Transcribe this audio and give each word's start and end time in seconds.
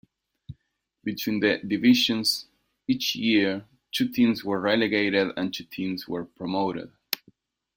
Between 1.03 1.41
the 1.41 1.59
divisions 1.59 2.47
each 2.87 3.15
year 3.15 3.67
two 3.91 4.09
teams 4.09 4.43
were 4.43 4.59
relegated 4.59 5.27
and 5.37 5.53
two 5.53 5.65
teams 5.65 6.07
were 6.07 6.25
promoted. 6.25 6.91